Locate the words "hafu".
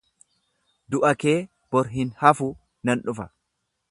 2.23-2.49